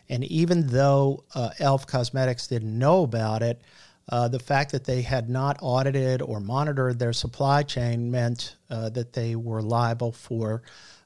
And 0.09 0.23
even 0.25 0.67
though 0.67 1.23
uh, 1.33 1.49
Elf 1.59 1.87
Cosmetics 1.87 2.47
didn't 2.47 2.77
know 2.77 3.03
about 3.03 3.41
it, 3.41 3.61
uh, 4.09 4.27
the 4.27 4.39
fact 4.39 4.71
that 4.71 4.83
they 4.83 5.01
had 5.01 5.29
not 5.29 5.57
audited 5.61 6.21
or 6.21 6.39
monitored 6.39 6.99
their 6.99 7.13
supply 7.13 7.63
chain 7.63 8.11
meant 8.11 8.55
uh, 8.69 8.89
that 8.89 9.13
they 9.13 9.35
were 9.35 9.61
liable 9.61 10.11
for 10.11 10.61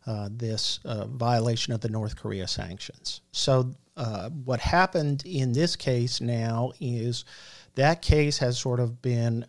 uh, 0.05 0.27
this 0.31 0.79
uh, 0.85 1.05
violation 1.05 1.73
of 1.73 1.81
the 1.81 1.89
North 1.89 2.15
Korea 2.15 2.47
sanctions. 2.47 3.21
So, 3.31 3.73
uh, 3.95 4.29
what 4.29 4.61
happened 4.61 5.23
in 5.25 5.51
this 5.51 5.75
case 5.75 6.21
now 6.21 6.71
is 6.79 7.25
that 7.75 8.01
case 8.01 8.37
has 8.37 8.57
sort 8.57 8.79
of 8.79 9.01
been 9.01 9.45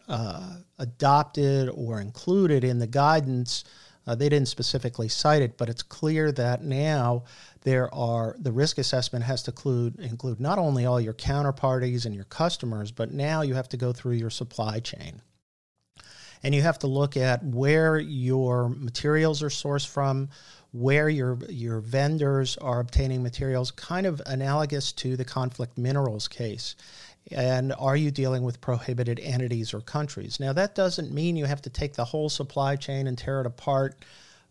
adopted 0.78 1.68
or 1.68 2.00
included 2.00 2.64
in 2.64 2.80
the 2.80 2.86
guidance. 2.86 3.64
they 4.06 4.28
didn't 4.28 4.48
specifically 4.48 5.08
cite 5.08 5.42
it, 5.42 5.56
but 5.56 5.68
it's 5.68 5.84
clear 5.84 6.32
that 6.32 6.64
now 6.64 7.22
there 7.62 7.92
are 7.94 8.36
the 8.38 8.52
risk 8.52 8.78
assessment 8.78 9.24
has 9.24 9.42
to 9.42 9.50
include 9.50 9.98
include 10.00 10.40
not 10.40 10.58
only 10.58 10.86
all 10.86 11.00
your 11.00 11.14
counterparties 11.14 12.06
and 12.06 12.14
your 12.14 12.24
customers, 12.24 12.90
but 12.90 13.12
now 13.12 13.42
you 13.42 13.54
have 13.54 13.68
to 13.70 13.76
go 13.76 13.92
through 13.92 14.14
your 14.14 14.30
supply 14.30 14.80
chain. 14.80 15.20
And 16.42 16.54
you 16.54 16.62
have 16.62 16.78
to 16.78 16.86
look 16.86 17.18
at 17.18 17.44
where 17.44 17.98
your 17.98 18.70
materials 18.70 19.42
are 19.42 19.50
sourced 19.50 19.86
from, 19.86 20.30
where 20.72 21.10
your 21.10 21.38
your 21.50 21.80
vendors 21.80 22.56
are 22.56 22.80
obtaining 22.80 23.22
materials, 23.22 23.70
kind 23.70 24.06
of 24.06 24.22
analogous 24.24 24.92
to 24.92 25.16
the 25.16 25.24
conflict 25.24 25.76
minerals 25.76 26.28
case. 26.28 26.76
And 27.30 27.74
are 27.78 27.96
you 27.96 28.10
dealing 28.10 28.42
with 28.42 28.62
prohibited 28.62 29.20
entities 29.20 29.74
or 29.74 29.82
countries? 29.82 30.40
Now 30.40 30.54
that 30.54 30.74
doesn't 30.74 31.12
mean 31.12 31.36
you 31.36 31.44
have 31.44 31.60
to 31.62 31.70
take 31.70 31.92
the 31.92 32.06
whole 32.06 32.30
supply 32.30 32.76
chain 32.76 33.06
and 33.06 33.18
tear 33.18 33.42
it 33.42 33.46
apart 33.46 33.96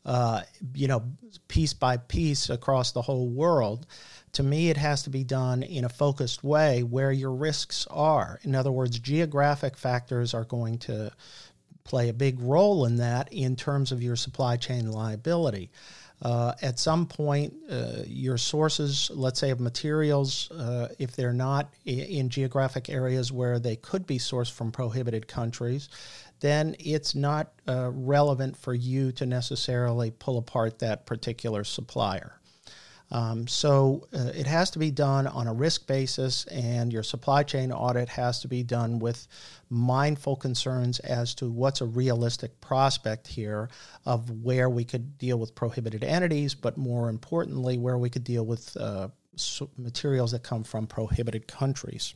uh, 0.06 0.42
you 0.74 0.88
know, 0.88 1.04
piece 1.48 1.74
by 1.74 1.98
piece 1.98 2.50
across 2.50 2.92
the 2.92 3.02
whole 3.02 3.30
world. 3.30 3.86
To 4.34 4.44
me, 4.44 4.70
it 4.70 4.78
has 4.78 5.04
to 5.04 5.10
be 5.10 5.24
done 5.24 5.64
in 5.64 5.86
a 5.86 5.90
focused 5.90 6.44
way 6.44 6.84
where 6.84 7.12
your 7.12 7.34
risks 7.34 7.88
are. 7.90 8.40
In 8.44 8.56
other 8.56 8.72
words, 8.72 9.00
geographic 9.00 9.78
factors 9.78 10.34
are 10.34 10.46
going 10.46 10.78
to 10.80 11.12
play 11.84 12.10
a 12.10 12.14
big 12.14 12.40
role 12.40 12.86
in 12.86 12.98
that 12.98 13.34
in 13.34 13.56
terms 13.56 13.92
of 13.92 14.04
your 14.04 14.16
supply 14.16 14.58
chain 14.58 14.92
liability. 14.92 15.72
Uh, 16.22 16.54
at 16.62 16.78
some 16.78 17.06
point, 17.06 17.54
uh, 17.72 18.04
your 18.06 18.38
sources, 18.38 19.10
let's 19.14 19.40
say 19.40 19.52
of 19.52 19.60
materials, 19.60 20.52
uh, 20.52 20.90
if 21.00 21.16
they're 21.16 21.32
not 21.32 21.74
in 21.86 22.30
geographic 22.30 22.90
areas 22.90 23.32
where 23.32 23.58
they 23.58 23.78
could 23.78 24.06
be 24.06 24.18
sourced 24.18 24.52
from 24.52 24.72
prohibited 24.72 25.28
countries, 25.28 25.88
then 26.42 26.76
it's 26.80 27.16
not 27.16 27.52
uh, 27.68 27.90
relevant 27.94 28.58
for 28.58 28.74
you 28.74 29.12
to 29.14 29.26
necessarily 29.26 30.12
pull 30.12 30.38
apart 30.38 30.80
that 30.80 31.06
particular 31.06 31.64
supplier. 31.64 32.39
Um, 33.12 33.48
so 33.48 34.08
uh, 34.14 34.32
it 34.36 34.46
has 34.46 34.70
to 34.72 34.80
be 34.80 34.92
done 34.92 35.26
on 35.26 35.48
a 35.48 35.54
risk 35.54 35.88
basis, 35.88 36.46
and 36.46 36.94
your 36.94 37.04
supply 37.04 37.44
chain 37.44 37.72
audit 37.72 38.10
has 38.10 38.40
to 38.42 38.48
be 38.48 38.64
done 38.64 39.00
with 39.00 39.28
mindful 39.70 40.36
concerns 40.36 41.00
as 41.00 41.34
to 41.36 41.50
what's 41.50 41.82
a 41.82 41.86
realistic 41.86 42.60
prospect 42.62 43.28
here 43.28 43.70
of 44.06 44.30
where 44.44 44.70
we 44.70 44.84
could 44.84 45.18
deal 45.18 45.40
with 45.40 45.56
prohibited 45.56 46.04
entities, 46.04 46.54
but 46.54 46.78
more 46.78 47.10
importantly, 47.10 47.78
where 47.78 47.98
we 47.98 48.10
could 48.10 48.24
deal 48.24 48.46
with 48.46 48.76
uh, 48.78 49.08
materials 49.78 50.32
that 50.32 50.44
come 50.44 50.64
from 50.64 50.86
prohibited 50.86 51.48
countries. 51.48 52.14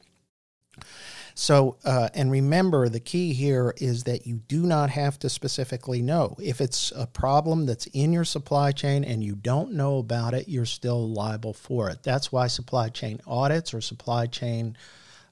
So, 1.35 1.77
uh, 1.83 2.09
and 2.13 2.31
remember, 2.31 2.89
the 2.89 2.99
key 2.99 3.33
here 3.33 3.73
is 3.77 4.03
that 4.03 4.27
you 4.27 4.41
do 4.47 4.63
not 4.63 4.91
have 4.91 5.17
to 5.19 5.29
specifically 5.29 6.01
know. 6.01 6.35
If 6.39 6.61
it's 6.61 6.91
a 6.95 7.07
problem 7.07 7.65
that's 7.65 7.87
in 7.87 8.13
your 8.13 8.25
supply 8.25 8.71
chain 8.71 9.03
and 9.03 9.23
you 9.23 9.35
don't 9.35 9.73
know 9.73 9.97
about 9.97 10.33
it, 10.33 10.47
you're 10.47 10.65
still 10.65 11.09
liable 11.09 11.53
for 11.53 11.89
it. 11.89 12.03
That's 12.03 12.31
why 12.31 12.47
supply 12.47 12.89
chain 12.89 13.19
audits 13.25 13.73
or 13.73 13.81
supply 13.81 14.27
chain 14.27 14.77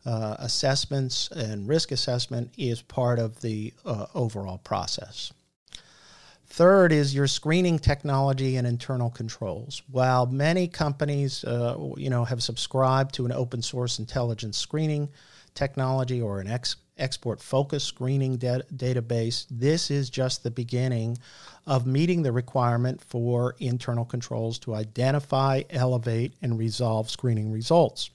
uh, 0.05 0.35
assessments 0.39 1.29
and 1.29 1.67
risk 1.67 1.91
assessment 1.91 2.51
is 2.57 2.81
part 2.81 3.19
of 3.19 3.41
the 3.41 3.73
uh, 3.85 4.07
overall 4.15 4.57
process. 4.57 5.31
Third 6.47 6.91
is 6.91 7.15
your 7.15 7.27
screening 7.27 7.79
technology 7.79 8.57
and 8.57 8.67
internal 8.67 9.09
controls. 9.09 9.83
While 9.89 10.25
many 10.25 10.67
companies, 10.67 11.45
uh, 11.45 11.77
you 11.95 12.09
know, 12.09 12.25
have 12.25 12.43
subscribed 12.43 13.13
to 13.15 13.25
an 13.25 13.31
open 13.31 13.61
source 13.61 13.99
intelligence 13.99 14.57
screening 14.57 15.07
technology 15.53 16.21
or 16.21 16.39
an 16.39 16.47
ex- 16.47 16.75
export 16.97 17.41
focused 17.41 17.87
screening 17.87 18.37
da- 18.37 18.61
database, 18.73 19.45
this 19.49 19.91
is 19.91 20.09
just 20.09 20.43
the 20.43 20.51
beginning 20.51 21.17
of 21.65 21.85
meeting 21.85 22.21
the 22.21 22.31
requirement 22.31 23.01
for 23.01 23.55
internal 23.59 24.05
controls 24.05 24.59
to 24.59 24.73
identify, 24.73 25.61
elevate, 25.69 26.33
and 26.41 26.57
resolve 26.57 27.09
screening 27.09 27.51
results. 27.51 28.09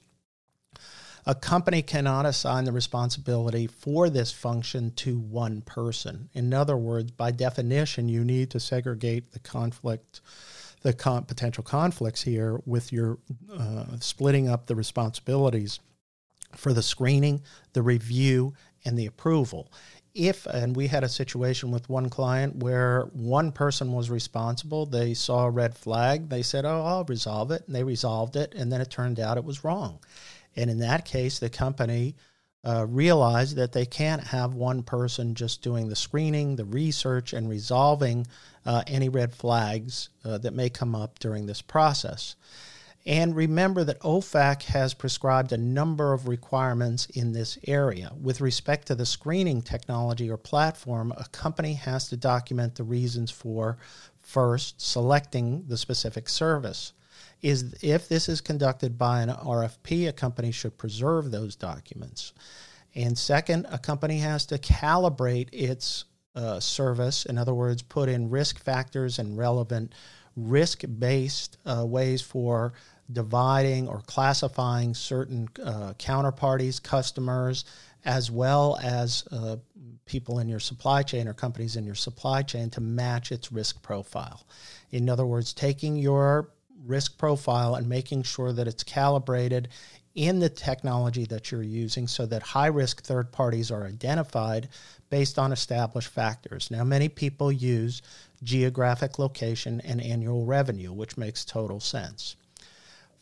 A 1.28 1.34
company 1.34 1.82
cannot 1.82 2.24
assign 2.24 2.64
the 2.64 2.72
responsibility 2.72 3.66
for 3.66 4.08
this 4.08 4.30
function 4.30 4.92
to 4.92 5.18
one 5.18 5.60
person. 5.62 6.28
In 6.34 6.54
other 6.54 6.76
words, 6.76 7.10
by 7.10 7.32
definition, 7.32 8.08
you 8.08 8.24
need 8.24 8.50
to 8.50 8.60
segregate 8.60 9.32
the 9.32 9.40
conflict, 9.40 10.20
the 10.82 10.92
con- 10.92 11.24
potential 11.24 11.64
conflicts 11.64 12.22
here 12.22 12.60
with 12.64 12.92
your 12.92 13.18
uh, 13.52 13.98
splitting 13.98 14.48
up 14.48 14.66
the 14.66 14.76
responsibilities 14.76 15.80
for 16.56 16.72
the 16.72 16.82
screening, 16.82 17.42
the 17.72 17.82
review, 17.82 18.54
and 18.84 18.98
the 18.98 19.06
approval. 19.06 19.70
If, 20.14 20.46
and 20.46 20.74
we 20.74 20.86
had 20.86 21.04
a 21.04 21.08
situation 21.08 21.70
with 21.70 21.90
one 21.90 22.08
client 22.08 22.56
where 22.56 23.02
one 23.12 23.52
person 23.52 23.92
was 23.92 24.08
responsible, 24.08 24.86
they 24.86 25.12
saw 25.12 25.44
a 25.44 25.50
red 25.50 25.76
flag, 25.76 26.30
they 26.30 26.42
said, 26.42 26.64
Oh, 26.64 26.84
I'll 26.84 27.04
resolve 27.04 27.50
it. 27.50 27.64
And 27.66 27.76
they 27.76 27.84
resolved 27.84 28.36
it, 28.36 28.54
and 28.54 28.72
then 28.72 28.80
it 28.80 28.90
turned 28.90 29.20
out 29.20 29.36
it 29.36 29.44
was 29.44 29.64
wrong. 29.64 29.98
And 30.56 30.70
in 30.70 30.78
that 30.78 31.04
case, 31.04 31.38
the 31.38 31.50
company 31.50 32.16
uh, 32.64 32.86
realized 32.88 33.56
that 33.56 33.72
they 33.72 33.86
can't 33.86 34.22
have 34.24 34.54
one 34.54 34.82
person 34.82 35.34
just 35.34 35.62
doing 35.62 35.88
the 35.88 35.94
screening, 35.94 36.56
the 36.56 36.64
research, 36.64 37.32
and 37.32 37.48
resolving 37.48 38.26
uh, 38.64 38.82
any 38.86 39.08
red 39.08 39.34
flags 39.34 40.08
uh, 40.24 40.38
that 40.38 40.54
may 40.54 40.68
come 40.68 40.94
up 40.94 41.18
during 41.18 41.46
this 41.46 41.62
process. 41.62 42.34
And 43.06 43.36
remember 43.36 43.84
that 43.84 44.00
OFAC 44.00 44.64
has 44.64 44.92
prescribed 44.92 45.52
a 45.52 45.56
number 45.56 46.12
of 46.12 46.26
requirements 46.26 47.06
in 47.06 47.32
this 47.32 47.56
area. 47.68 48.10
With 48.20 48.40
respect 48.40 48.88
to 48.88 48.96
the 48.96 49.06
screening 49.06 49.62
technology 49.62 50.28
or 50.28 50.36
platform, 50.36 51.12
a 51.16 51.24
company 51.26 51.74
has 51.74 52.08
to 52.08 52.16
document 52.16 52.74
the 52.74 52.82
reasons 52.82 53.30
for 53.30 53.78
first 54.22 54.80
selecting 54.80 55.64
the 55.68 55.76
specific 55.76 56.28
service. 56.28 56.94
Is 57.42 57.76
if 57.80 58.08
this 58.08 58.28
is 58.28 58.40
conducted 58.40 58.98
by 58.98 59.22
an 59.22 59.28
RFP, 59.28 60.08
a 60.08 60.12
company 60.12 60.50
should 60.50 60.76
preserve 60.76 61.30
those 61.30 61.54
documents. 61.54 62.32
And 62.96 63.16
second, 63.16 63.66
a 63.70 63.78
company 63.78 64.18
has 64.18 64.46
to 64.46 64.58
calibrate 64.58 65.50
its 65.52 66.06
uh, 66.34 66.58
service. 66.58 67.24
In 67.24 67.38
other 67.38 67.54
words, 67.54 67.82
put 67.82 68.08
in 68.08 68.30
risk 68.30 68.58
factors 68.58 69.20
and 69.20 69.38
relevant 69.38 69.92
risk 70.36 70.82
based 70.98 71.56
uh, 71.64 71.84
ways 71.86 72.20
for 72.20 72.72
dividing 73.12 73.88
or 73.88 74.00
classifying 74.02 74.94
certain 74.94 75.48
uh, 75.62 75.92
counterparties, 75.98 76.82
customers, 76.82 77.64
as 78.04 78.30
well 78.30 78.78
as 78.82 79.24
uh, 79.32 79.56
people 80.06 80.38
in 80.38 80.48
your 80.48 80.60
supply 80.60 81.02
chain 81.02 81.26
or 81.28 81.34
companies 81.34 81.76
in 81.76 81.84
your 81.84 81.94
supply 81.94 82.42
chain 82.42 82.70
to 82.70 82.80
match 82.80 83.32
its 83.32 83.50
risk 83.50 83.82
profile. 83.82 84.46
In 84.90 85.08
other 85.08 85.26
words, 85.26 85.52
taking 85.52 85.96
your 85.96 86.50
risk 86.84 87.18
profile 87.18 87.74
and 87.74 87.88
making 87.88 88.22
sure 88.22 88.52
that 88.52 88.68
it's 88.68 88.84
calibrated 88.84 89.68
in 90.14 90.38
the 90.38 90.48
technology 90.48 91.26
that 91.26 91.50
you're 91.50 91.62
using 91.62 92.08
so 92.08 92.24
that 92.26 92.42
high 92.42 92.68
risk 92.68 93.02
third 93.02 93.30
parties 93.30 93.70
are 93.70 93.84
identified 93.86 94.68
based 95.10 95.38
on 95.38 95.52
established 95.52 96.08
factors. 96.08 96.70
Now, 96.70 96.84
many 96.84 97.08
people 97.08 97.52
use 97.52 98.02
geographic 98.42 99.18
location 99.18 99.80
and 99.82 100.00
annual 100.00 100.46
revenue, 100.46 100.92
which 100.92 101.18
makes 101.18 101.44
total 101.44 101.80
sense. 101.80 102.36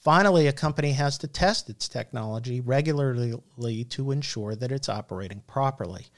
Finally, 0.05 0.47
a 0.47 0.53
company 0.53 0.93
has 0.93 1.17
to 1.17 1.27
test 1.27 1.71
its 1.71 1.89
technology 1.89 2.61
regularly 2.61 3.85
to 3.89 4.11
ensure 4.11 4.55
that 4.55 4.71
it's 4.71 4.91
operating 4.91 5.43
properly. 5.47 6.09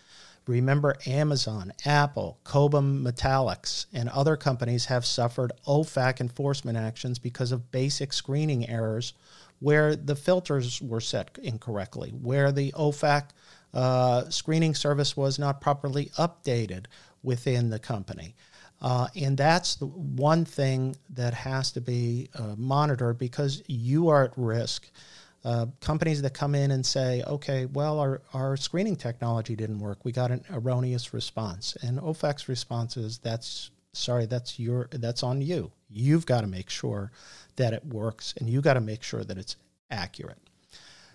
Remember, 0.48 0.96
Amazon, 1.06 1.72
Apple, 1.84 2.40
Cobham 2.42 3.04
Metallics, 3.04 3.86
and 3.92 4.08
other 4.08 4.36
companies 4.36 4.86
have 4.86 5.06
suffered 5.06 5.52
OFAC 5.68 6.20
enforcement 6.20 6.76
actions 6.76 7.20
because 7.20 7.52
of 7.52 7.70
basic 7.70 8.12
screening 8.12 8.68
errors 8.68 9.12
where 9.60 9.94
the 9.94 10.16
filters 10.16 10.82
were 10.82 11.00
set 11.00 11.38
incorrectly, 11.40 12.10
where 12.10 12.50
the 12.50 12.72
OFAC 12.72 13.28
uh, 13.72 14.28
screening 14.30 14.74
service 14.74 15.16
was 15.16 15.38
not 15.38 15.60
properly 15.60 16.10
updated 16.18 16.86
within 17.22 17.70
the 17.70 17.78
company. 17.78 18.34
Uh, 18.80 19.08
and 19.16 19.36
that's 19.36 19.76
the 19.76 19.86
one 19.86 20.44
thing 20.44 20.96
that 21.10 21.34
has 21.34 21.72
to 21.72 21.80
be 21.80 22.28
uh, 22.34 22.54
monitored 22.56 23.18
because 23.18 23.62
you 23.66 24.08
are 24.08 24.24
at 24.24 24.32
risk. 24.36 24.90
Uh, 25.44 25.66
companies 25.80 26.22
that 26.22 26.34
come 26.34 26.54
in 26.54 26.72
and 26.72 26.84
say, 26.84 27.22
okay, 27.26 27.66
well, 27.66 28.00
our, 28.00 28.20
our 28.34 28.56
screening 28.56 28.96
technology 28.96 29.54
didn't 29.54 29.78
work. 29.78 30.04
We 30.04 30.12
got 30.12 30.30
an 30.30 30.44
erroneous 30.52 31.14
response. 31.14 31.76
And 31.82 32.00
OFAC's 32.00 32.48
response 32.48 32.96
is, 32.96 33.18
that's 33.18 33.70
sorry, 33.96 34.26
that's 34.26 34.58
your 34.58 34.88
that's 34.92 35.22
on 35.22 35.40
you. 35.40 35.72
You've 35.88 36.26
got 36.26 36.42
to 36.42 36.46
make 36.46 36.70
sure 36.70 37.10
that 37.56 37.72
it 37.72 37.84
works 37.86 38.34
and 38.38 38.48
you've 38.48 38.64
got 38.64 38.74
to 38.74 38.80
make 38.80 39.02
sure 39.02 39.24
that 39.24 39.38
it's 39.38 39.56
accurate. 39.90 40.38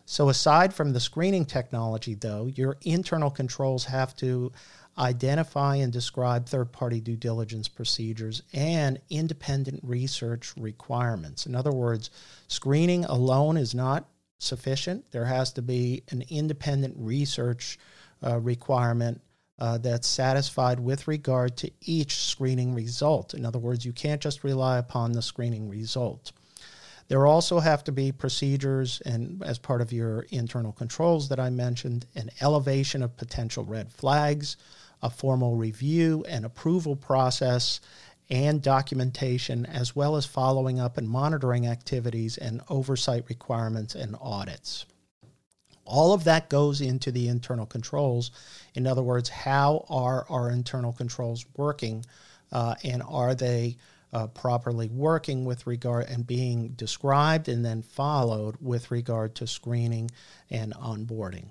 So 0.05 0.29
aside 0.29 0.73
from 0.73 0.93
the 0.93 0.99
screening 0.99 1.45
technology 1.45 2.15
though, 2.15 2.47
your 2.47 2.77
internal 2.81 3.29
controls 3.29 3.85
have 3.85 4.15
to 4.17 4.51
identify 4.97 5.77
and 5.77 5.91
describe 5.91 6.45
third 6.45 6.71
party 6.71 6.99
due 6.99 7.15
diligence 7.15 7.67
procedures 7.67 8.43
and 8.53 8.99
independent 9.09 9.79
research 9.83 10.53
requirements. 10.57 11.45
In 11.45 11.55
other 11.55 11.71
words, 11.71 12.09
screening 12.47 13.05
alone 13.05 13.57
is 13.57 13.73
not 13.73 14.07
sufficient. 14.39 15.09
There 15.11 15.25
has 15.25 15.53
to 15.53 15.61
be 15.61 16.03
an 16.09 16.23
independent 16.29 16.95
research 16.97 17.77
uh, 18.23 18.39
requirement 18.39 19.21
uh, 19.59 19.77
that's 19.77 20.07
satisfied 20.07 20.79
with 20.79 21.07
regard 21.07 21.55
to 21.57 21.71
each 21.81 22.15
screening 22.17 22.73
result. 22.73 23.35
In 23.35 23.45
other 23.45 23.59
words, 23.59 23.85
you 23.85 23.93
can't 23.93 24.21
just 24.21 24.43
rely 24.43 24.79
upon 24.79 25.11
the 25.11 25.21
screening 25.21 25.69
result. 25.69 26.31
There 27.11 27.27
also 27.27 27.59
have 27.59 27.83
to 27.83 27.91
be 27.91 28.13
procedures 28.13 29.01
and 29.01 29.43
as 29.43 29.59
part 29.59 29.81
of 29.81 29.91
your 29.91 30.21
internal 30.29 30.71
controls 30.71 31.27
that 31.27 31.41
I 31.41 31.49
mentioned, 31.49 32.05
an 32.15 32.29
elevation 32.39 33.03
of 33.03 33.17
potential 33.17 33.65
red 33.65 33.91
flags, 33.91 34.55
a 35.01 35.09
formal 35.09 35.57
review 35.57 36.23
and 36.29 36.45
approval 36.45 36.95
process, 36.95 37.81
and 38.29 38.61
documentation, 38.61 39.65
as 39.65 39.93
well 39.93 40.15
as 40.15 40.25
following 40.25 40.79
up 40.79 40.97
and 40.97 41.09
monitoring 41.09 41.67
activities 41.67 42.37
and 42.37 42.61
oversight 42.69 43.25
requirements 43.27 43.93
and 43.93 44.15
audits. 44.21 44.85
All 45.83 46.13
of 46.13 46.23
that 46.23 46.49
goes 46.49 46.79
into 46.79 47.11
the 47.11 47.27
internal 47.27 47.65
controls. 47.65 48.31
In 48.73 48.87
other 48.87 49.03
words, 49.03 49.27
how 49.27 49.85
are 49.89 50.25
our 50.29 50.49
internal 50.49 50.93
controls 50.93 51.45
working 51.57 52.05
uh, 52.53 52.75
and 52.85 53.03
are 53.05 53.35
they 53.35 53.75
uh, 54.13 54.27
properly 54.27 54.89
working 54.89 55.45
with 55.45 55.67
regard 55.67 56.07
and 56.07 56.25
being 56.27 56.69
described 56.69 57.47
and 57.47 57.63
then 57.63 57.81
followed 57.81 58.55
with 58.59 58.91
regard 58.91 59.35
to 59.35 59.47
screening 59.47 60.11
and 60.49 60.73
onboarding? 60.73 61.49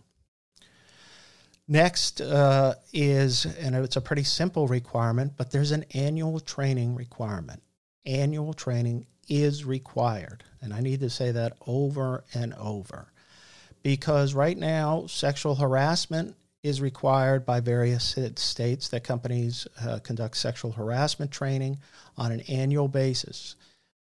Next 1.66 2.20
uh, 2.20 2.74
is, 2.92 3.46
and 3.46 3.76
it's 3.76 3.96
a 3.96 4.00
pretty 4.00 4.24
simple 4.24 4.66
requirement, 4.66 5.34
but 5.36 5.52
there's 5.52 5.70
an 5.70 5.84
annual 5.94 6.40
training 6.40 6.96
requirement. 6.96 7.62
Annual 8.04 8.54
training 8.54 9.06
is 9.28 9.64
required. 9.64 10.42
And 10.60 10.74
I 10.74 10.80
need 10.80 11.00
to 11.00 11.08
say 11.08 11.30
that 11.30 11.56
over 11.66 12.24
and 12.34 12.52
over. 12.54 13.12
Because 13.82 14.34
right 14.34 14.58
now, 14.58 15.06
sexual 15.06 15.54
harassment 15.54 16.34
is 16.62 16.80
required 16.80 17.46
by 17.46 17.60
various 17.60 18.16
states 18.36 18.88
that 18.88 19.04
companies 19.04 19.66
uh, 19.82 19.98
conduct 20.00 20.36
sexual 20.36 20.72
harassment 20.72 21.30
training 21.30 21.78
on 22.18 22.32
an 22.32 22.40
annual 22.40 22.88
basis. 22.88 23.56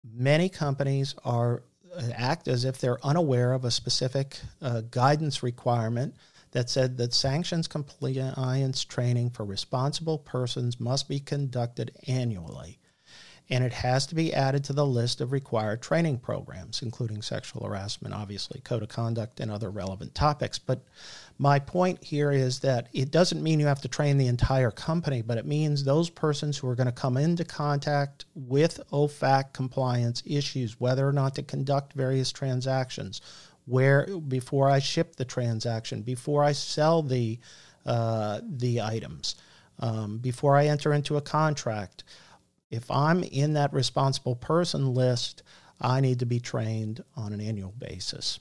Many 0.03 0.49
companies 0.49 1.13
are 1.23 1.63
uh, 1.95 2.01
act 2.15 2.47
as 2.47 2.65
if 2.65 2.79
they're 2.79 3.03
unaware 3.05 3.53
of 3.53 3.65
a 3.65 3.71
specific 3.71 4.39
uh, 4.61 4.81
guidance 4.89 5.43
requirement 5.43 6.15
that 6.51 6.69
said 6.69 6.97
that 6.97 7.13
sanctions 7.13 7.67
compliance 7.67 8.83
training 8.83 9.29
for 9.29 9.45
responsible 9.45 10.17
persons 10.17 10.79
must 10.79 11.07
be 11.07 11.19
conducted 11.19 11.91
annually. 12.07 12.79
And 13.49 13.63
it 13.63 13.71
has 13.71 14.05
to 14.07 14.15
be 14.15 14.33
added 14.33 14.65
to 14.65 14.73
the 14.73 14.85
list 14.85 15.21
of 15.21 15.31
required 15.31 15.81
training 15.81 16.19
programs, 16.19 16.81
including 16.81 17.21
sexual 17.21 17.65
harassment, 17.65 18.13
obviously, 18.13 18.59
code 18.59 18.83
of 18.83 18.89
conduct, 18.89 19.39
and 19.39 19.49
other 19.49 19.69
relevant 19.69 20.13
topics. 20.13 20.59
But 20.59 20.83
my 21.37 21.59
point 21.59 22.03
here 22.03 22.31
is 22.31 22.59
that 22.59 22.89
it 22.91 23.11
doesn't 23.11 23.41
mean 23.41 23.59
you 23.59 23.67
have 23.67 23.81
to 23.81 23.87
train 23.87 24.17
the 24.17 24.27
entire 24.27 24.71
company, 24.71 25.21
but 25.21 25.37
it 25.37 25.45
means 25.45 25.83
those 25.83 26.09
persons 26.09 26.57
who 26.57 26.67
are 26.67 26.75
going 26.75 26.87
to 26.87 26.91
come 26.91 27.15
into 27.15 27.45
contact 27.45 28.25
with 28.35 28.81
OFAC 28.91 29.53
compliance 29.53 30.23
issues, 30.25 30.79
whether 30.79 31.07
or 31.07 31.13
not 31.13 31.35
to 31.35 31.43
conduct 31.43 31.93
various 31.93 32.31
transactions, 32.33 33.21
where 33.65 34.07
before 34.27 34.69
I 34.69 34.79
ship 34.79 35.15
the 35.15 35.25
transaction, 35.25 36.01
before 36.01 36.43
I 36.43 36.53
sell 36.53 37.01
the 37.01 37.39
uh, 37.85 38.41
the 38.43 38.81
items, 38.81 39.35
um, 39.79 40.17
before 40.17 40.57
I 40.57 40.67
enter 40.67 40.91
into 40.91 41.15
a 41.15 41.21
contract. 41.21 42.03
If 42.69 42.89
I'm 42.91 43.23
in 43.23 43.53
that 43.53 43.73
responsible 43.73 44.35
person 44.35 44.93
list, 44.93 45.43
I 45.79 46.01
need 46.01 46.19
to 46.19 46.25
be 46.25 46.39
trained 46.39 47.03
on 47.15 47.33
an 47.33 47.41
annual 47.41 47.73
basis. 47.77 48.39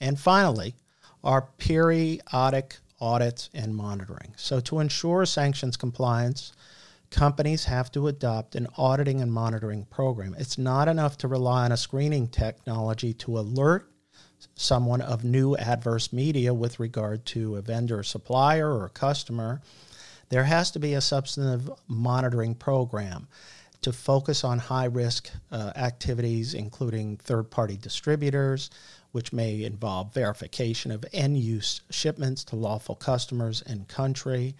And 0.00 0.18
finally, 0.18 0.74
our 1.24 1.48
periodic 1.58 2.76
audits 3.00 3.50
and 3.54 3.74
monitoring. 3.74 4.34
So, 4.36 4.60
to 4.60 4.80
ensure 4.80 5.24
sanctions 5.26 5.76
compliance, 5.76 6.52
companies 7.10 7.64
have 7.64 7.90
to 7.92 8.08
adopt 8.08 8.54
an 8.54 8.66
auditing 8.76 9.20
and 9.20 9.32
monitoring 9.32 9.84
program. 9.86 10.34
It's 10.38 10.58
not 10.58 10.88
enough 10.88 11.16
to 11.18 11.28
rely 11.28 11.64
on 11.64 11.72
a 11.72 11.76
screening 11.76 12.28
technology 12.28 13.12
to 13.14 13.38
alert 13.38 13.90
someone 14.54 15.00
of 15.00 15.24
new 15.24 15.56
adverse 15.56 16.12
media 16.12 16.52
with 16.52 16.80
regard 16.80 17.24
to 17.26 17.56
a 17.56 17.62
vendor, 17.62 18.02
supplier, 18.02 18.72
or 18.72 18.88
customer, 18.88 19.60
there 20.28 20.44
has 20.44 20.70
to 20.72 20.78
be 20.78 20.94
a 20.94 21.00
substantive 21.00 21.70
monitoring 21.88 22.54
program 22.54 23.28
to 23.82 23.92
focus 23.92 24.42
on 24.42 24.58
high 24.58 24.86
risk 24.86 25.30
uh, 25.52 25.72
activities, 25.76 26.54
including 26.54 27.16
third 27.18 27.50
party 27.50 27.76
distributors, 27.76 28.70
which 29.12 29.32
may 29.32 29.62
involve 29.62 30.12
verification 30.12 30.90
of 30.90 31.04
end 31.12 31.38
use 31.38 31.82
shipments 31.90 32.44
to 32.44 32.56
lawful 32.56 32.94
customers 32.94 33.62
and 33.62 33.86
country, 33.88 34.54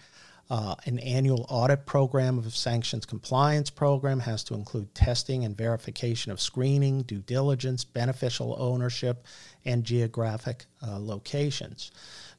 uh, 0.49 0.75
an 0.85 0.97
annual 0.99 1.45
audit 1.49 1.85
program 1.85 2.37
of 2.37 2.55
sanctions 2.55 3.05
compliance 3.05 3.69
program 3.69 4.21
has 4.21 4.43
to 4.45 4.53
include 4.53 4.95
testing 4.95 5.43
and 5.43 5.57
verification 5.57 6.31
of 6.31 6.39
screening, 6.39 7.01
due 7.01 7.19
diligence, 7.19 7.83
beneficial 7.83 8.55
ownership, 8.57 9.25
and 9.65 9.83
geographic 9.83 10.65
uh, 10.87 10.97
locations. 10.97 11.91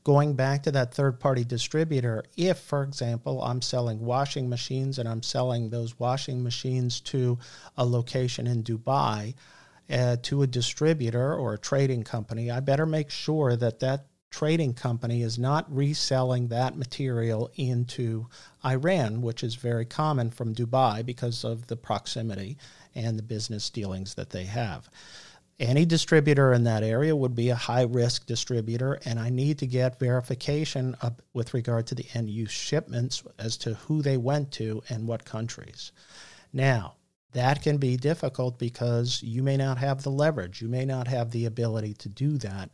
Going 0.09 0.37
back 0.37 0.63
to 0.63 0.71
that 0.71 0.95
third 0.95 1.21
party 1.21 1.45
distributor, 1.45 2.25
if, 2.35 2.57
for 2.61 2.83
example, 2.83 3.43
I'm 3.43 3.61
selling 3.61 4.01
washing 4.01 4.49
machines 4.49 4.99
and 4.99 5.07
I'm 5.07 5.23
selling 5.23 5.69
those 5.69 5.99
washing 5.99 6.43
machines 6.43 7.01
to 7.13 7.39
a 7.77 7.85
location 7.85 8.47
in 8.47 8.63
Dubai, 8.63 9.35
uh, 9.91 10.17
to 10.23 10.41
a 10.41 10.47
distributor 10.47 11.35
or 11.35 11.53
a 11.53 11.59
trading 11.59 12.05
company, 12.05 12.51
I 12.51 12.61
better 12.61 12.87
make 12.87 13.11
sure 13.11 13.55
that 13.57 13.81
that 13.81 14.07
trading 14.31 14.73
company 14.73 15.21
is 15.21 15.39
not 15.39 15.71
reselling 15.71 16.49
that 16.49 16.75
material 16.75 17.51
into 17.57 18.29
Iran, 18.65 19.21
which 19.21 19.45
is 19.45 19.57
very 19.57 19.85
common 19.85 20.31
from 20.31 20.55
Dubai 20.55 21.05
because 21.05 21.45
of 21.45 21.67
the 21.67 21.77
proximity 21.77 22.57
and 22.95 23.19
the 23.19 23.23
business 23.23 23.69
dealings 23.69 24.15
that 24.15 24.31
they 24.31 24.45
have. 24.45 24.89
Any 25.61 25.85
distributor 25.85 26.53
in 26.53 26.63
that 26.65 26.85
area 26.85 27.17
would 27.17 27.35
be 27.35 27.51
a 27.51 27.57
high 27.57 27.83
risk 27.83 28.27
distributor, 28.27 29.01
and 29.05 29.19
I 29.19 29.29
need 29.29 29.59
to 29.59 29.67
get 29.67 29.99
verification 29.99 30.95
of, 31.03 31.17
with 31.33 31.53
regard 31.53 31.89
to 31.89 31.97
the 31.97 32.07
end 32.15 32.31
use 32.31 32.53
shipments 32.53 33.25
as 33.41 33.57
to 33.59 33.75
who 33.75 34.01
they 34.01 34.17
went 34.17 34.53
to 34.53 34.83
and 34.89 35.09
what 35.09 35.25
countries. 35.25 35.91
Now, 36.53 36.95
that 37.33 37.61
can 37.61 37.79
be 37.79 37.97
difficult 37.97 38.57
because 38.57 39.21
you 39.21 39.43
may 39.43 39.57
not 39.57 39.79
have 39.79 40.03
the 40.03 40.13
leverage, 40.13 40.63
you 40.63 40.69
may 40.69 40.85
not 40.85 41.09
have 41.09 41.33
the 41.33 41.47
ability 41.47 41.95
to 41.95 42.09
do 42.09 42.39
that, 42.39 42.71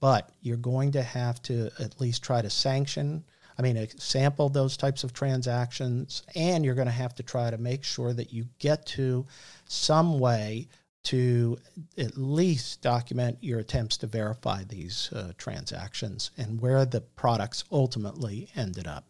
but 0.00 0.30
you're 0.40 0.56
going 0.56 0.92
to 0.92 1.02
have 1.02 1.40
to 1.42 1.70
at 1.78 2.00
least 2.00 2.22
try 2.22 2.40
to 2.40 2.50
sanction. 2.50 3.24
I 3.58 3.62
mean, 3.62 3.86
sample 3.98 4.48
those 4.48 4.78
types 4.78 5.04
of 5.04 5.12
transactions, 5.12 6.22
and 6.34 6.64
you're 6.64 6.74
going 6.74 6.86
to 6.86 6.92
have 6.92 7.14
to 7.16 7.22
try 7.22 7.50
to 7.50 7.58
make 7.58 7.84
sure 7.84 8.14
that 8.14 8.32
you 8.32 8.46
get 8.58 8.86
to 8.86 9.26
some 9.66 10.18
way 10.18 10.68
to 11.04 11.58
at 11.98 12.16
least 12.16 12.80
document 12.80 13.38
your 13.40 13.58
attempts 13.58 13.96
to 13.98 14.06
verify 14.06 14.62
these 14.64 15.10
uh, 15.12 15.32
transactions 15.36 16.30
and 16.36 16.60
where 16.60 16.84
the 16.84 17.00
products 17.00 17.64
ultimately 17.72 18.48
ended 18.54 18.86
up. 18.86 19.04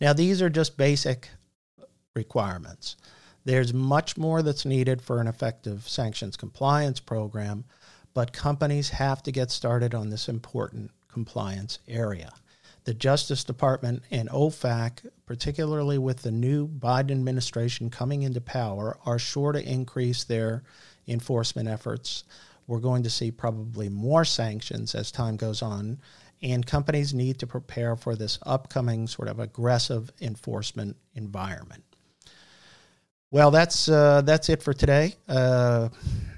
Now, 0.00 0.12
these 0.12 0.40
are 0.40 0.50
just 0.50 0.76
basic 0.76 1.28
requirements. 2.14 2.96
There's 3.44 3.72
much 3.72 4.16
more 4.16 4.42
that's 4.42 4.64
needed 4.64 5.02
for 5.02 5.20
an 5.20 5.26
effective 5.26 5.88
sanctions 5.88 6.36
compliance 6.36 7.00
program, 7.00 7.64
but 8.14 8.32
companies 8.32 8.88
have 8.90 9.22
to 9.24 9.32
get 9.32 9.50
started 9.50 9.94
on 9.94 10.10
this 10.10 10.28
important 10.28 10.90
compliance 11.08 11.78
area 11.86 12.32
the 12.86 12.94
Justice 12.94 13.42
Department 13.42 14.04
and 14.12 14.28
OFAC, 14.30 15.10
particularly 15.26 15.98
with 15.98 16.22
the 16.22 16.30
new 16.30 16.68
Biden 16.68 17.10
administration 17.10 17.90
coming 17.90 18.22
into 18.22 18.40
power, 18.40 18.96
are 19.04 19.18
sure 19.18 19.50
to 19.50 19.60
increase 19.60 20.22
their 20.22 20.62
enforcement 21.08 21.68
efforts. 21.68 22.22
We're 22.68 22.78
going 22.78 23.02
to 23.02 23.10
see 23.10 23.32
probably 23.32 23.88
more 23.88 24.24
sanctions 24.24 24.94
as 24.94 25.10
time 25.10 25.36
goes 25.36 25.62
on, 25.62 25.98
and 26.42 26.64
companies 26.64 27.12
need 27.12 27.40
to 27.40 27.46
prepare 27.48 27.96
for 27.96 28.14
this 28.14 28.38
upcoming 28.46 29.08
sort 29.08 29.28
of 29.28 29.40
aggressive 29.40 30.12
enforcement 30.20 30.96
environment. 31.16 31.82
Well, 33.32 33.50
that's 33.50 33.88
uh, 33.88 34.22
that's 34.22 34.48
it 34.48 34.62
for 34.62 34.72
today. 34.72 35.16
Uh, 35.28 35.88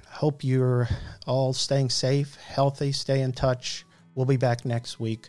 hope 0.09 0.43
you're 0.43 0.89
all 1.27 1.53
staying 1.53 1.91
safe, 1.91 2.37
healthy. 2.37 2.93
Stay 2.93 3.21
in 3.21 3.33
touch. 3.33 3.85
We'll 4.15 4.25
be 4.25 4.39
back 4.39 4.65
next 4.65 4.99
week 4.99 5.29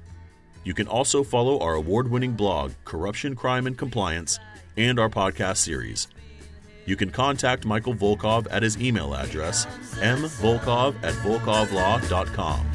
You 0.63 0.73
can 0.73 0.87
also 0.87 1.23
follow 1.23 1.59
our 1.59 1.75
award 1.75 2.09
winning 2.09 2.33
blog, 2.33 2.73
Corruption, 2.85 3.35
Crime, 3.35 3.67
and 3.67 3.77
Compliance, 3.77 4.39
and 4.77 4.99
our 4.99 5.09
podcast 5.09 5.57
series. 5.57 6.07
You 6.85 6.95
can 6.95 7.11
contact 7.11 7.65
Michael 7.65 7.93
Volkov 7.93 8.47
at 8.51 8.63
his 8.63 8.81
email 8.81 9.13
address, 9.13 9.65
mvolkov 9.99 10.95
at 11.03 11.13
volkovlaw.com. 11.15 12.65